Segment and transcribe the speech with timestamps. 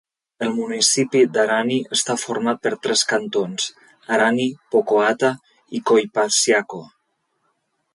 [0.43, 3.69] El municipi d'Arani està format per tres cantons:
[4.19, 5.35] Arani, Pocoata
[5.81, 6.87] i Collpaciaco.